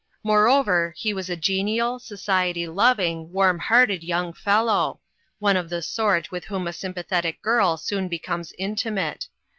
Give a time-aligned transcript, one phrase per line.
[0.23, 4.99] Moreover, he was a genial, society loving, warm hearted young fellow;
[5.37, 9.27] one of the sort with whom a sympathetic girl soon becomes intimate.